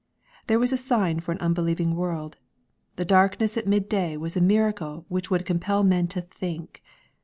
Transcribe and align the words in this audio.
There 0.47 0.57
was 0.57 0.73
a 0.73 0.77
sign 0.81 1.19
for 1.19 1.31
an 1.31 1.37
unbelieving 1.37 1.93
world. 1.95 2.37
The 2.95 3.05
dark 3.05 3.39
ness 3.39 3.55
at 3.55 3.67
mid 3.67 3.87
day 3.87 4.17
was 4.17 4.35
a 4.35 4.41
miracle 4.41 5.05
which 5.09 5.29
would 5.29 5.45
compel 5.45 5.83
men 5.83 6.07
to 6.07 6.21
think. 6.21 6.81